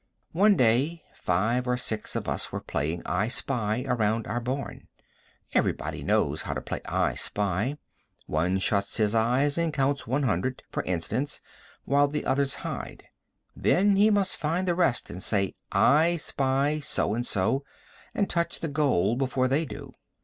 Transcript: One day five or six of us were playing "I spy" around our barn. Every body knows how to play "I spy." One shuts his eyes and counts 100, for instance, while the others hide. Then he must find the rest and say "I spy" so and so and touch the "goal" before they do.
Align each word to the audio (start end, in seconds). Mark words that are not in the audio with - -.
One 0.31 0.55
day 0.57 1.03
five 1.13 1.67
or 1.67 1.77
six 1.77 2.15
of 2.15 2.27
us 2.27 2.51
were 2.51 2.59
playing 2.59 3.03
"I 3.05 3.27
spy" 3.27 3.85
around 3.87 4.25
our 4.25 4.39
barn. 4.39 4.87
Every 5.53 5.73
body 5.73 6.01
knows 6.03 6.41
how 6.41 6.55
to 6.55 6.59
play 6.61 6.81
"I 6.87 7.13
spy." 7.13 7.77
One 8.25 8.57
shuts 8.57 8.97
his 8.97 9.13
eyes 9.13 9.59
and 9.59 9.71
counts 9.71 10.07
100, 10.07 10.63
for 10.71 10.81
instance, 10.85 11.39
while 11.85 12.07
the 12.07 12.25
others 12.25 12.55
hide. 12.65 13.03
Then 13.55 13.95
he 13.95 14.09
must 14.09 14.37
find 14.37 14.67
the 14.67 14.73
rest 14.73 15.11
and 15.11 15.21
say 15.21 15.53
"I 15.71 16.15
spy" 16.15 16.79
so 16.79 17.13
and 17.13 17.23
so 17.23 17.63
and 18.15 18.27
touch 18.27 18.59
the 18.61 18.69
"goal" 18.69 19.15
before 19.15 19.47
they 19.47 19.65
do. 19.65 19.93